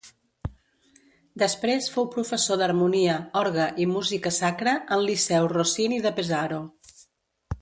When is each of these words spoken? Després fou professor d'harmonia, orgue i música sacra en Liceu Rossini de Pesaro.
Després 1.43 1.89
fou 1.97 2.07
professor 2.15 2.59
d'harmonia, 2.61 3.19
orgue 3.43 3.67
i 3.85 3.89
música 3.93 4.33
sacra 4.41 4.75
en 4.97 5.05
Liceu 5.11 5.51
Rossini 5.57 6.01
de 6.09 6.15
Pesaro. 6.23 6.61